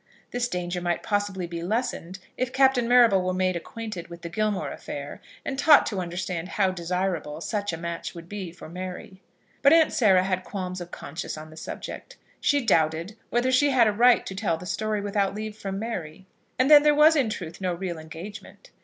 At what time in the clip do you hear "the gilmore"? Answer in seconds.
4.23-4.71